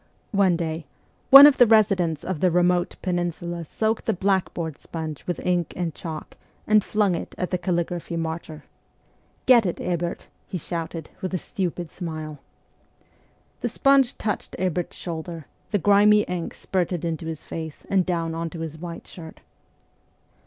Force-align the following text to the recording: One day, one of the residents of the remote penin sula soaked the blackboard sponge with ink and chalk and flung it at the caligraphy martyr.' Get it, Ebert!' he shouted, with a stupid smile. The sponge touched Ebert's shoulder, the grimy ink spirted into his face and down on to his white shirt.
One 0.31 0.55
day, 0.57 0.87
one 1.29 1.45
of 1.45 1.57
the 1.57 1.67
residents 1.67 2.23
of 2.23 2.39
the 2.39 2.49
remote 2.49 2.95
penin 3.03 3.31
sula 3.31 3.63
soaked 3.65 4.05
the 4.07 4.13
blackboard 4.13 4.79
sponge 4.79 5.23
with 5.27 5.39
ink 5.45 5.73
and 5.75 5.93
chalk 5.93 6.37
and 6.65 6.83
flung 6.83 7.13
it 7.13 7.35
at 7.37 7.51
the 7.51 7.59
caligraphy 7.59 8.17
martyr.' 8.17 8.63
Get 9.45 9.67
it, 9.67 9.79
Ebert!' 9.79 10.25
he 10.51 10.57
shouted, 10.57 11.11
with 11.21 11.35
a 11.35 11.37
stupid 11.37 11.91
smile. 11.91 12.39
The 13.59 13.69
sponge 13.69 14.17
touched 14.17 14.55
Ebert's 14.57 14.97
shoulder, 14.97 15.45
the 15.69 15.77
grimy 15.77 16.21
ink 16.21 16.55
spirted 16.55 17.05
into 17.05 17.27
his 17.27 17.43
face 17.43 17.83
and 17.87 18.03
down 18.03 18.33
on 18.33 18.49
to 18.49 18.61
his 18.61 18.79
white 18.79 19.05
shirt. 19.05 19.41